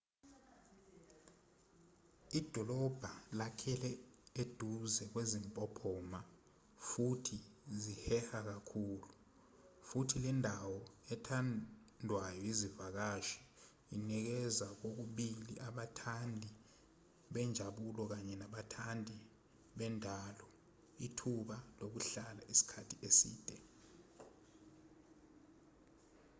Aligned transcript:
idolobha 2.39 3.11
lakheke 3.39 3.91
eduze 4.41 5.03
kwezimpophoma 5.13 6.19
futhi 6.87 7.39
ziheha 7.81 8.39
kakhulu 8.49 9.07
futhi 9.87 10.17
lendawo 10.25 10.79
ethandwayo 11.13 12.39
yezivakashi 12.47 13.39
inikeza 13.95 14.67
kokubili 14.79 15.53
abathandi 15.67 16.49
benjabulo 17.33 18.03
kaye 18.11 18.33
nabathandi 18.41 19.17
bendalo 19.77 20.47
ithuba 21.05 21.57
lokuhlala 21.79 22.41
isikhathi 22.53 22.95
eside 23.07 23.55